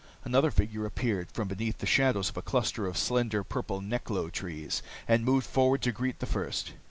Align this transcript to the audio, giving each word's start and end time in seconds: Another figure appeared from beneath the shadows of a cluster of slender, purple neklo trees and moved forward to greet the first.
Another 0.25 0.49
figure 0.49 0.83
appeared 0.87 1.31
from 1.31 1.47
beneath 1.47 1.77
the 1.77 1.85
shadows 1.85 2.29
of 2.29 2.35
a 2.37 2.41
cluster 2.41 2.87
of 2.87 2.97
slender, 2.97 3.43
purple 3.43 3.81
neklo 3.81 4.31
trees 4.31 4.81
and 5.07 5.23
moved 5.23 5.45
forward 5.45 5.83
to 5.83 5.91
greet 5.91 6.17
the 6.17 6.25
first. 6.25 6.73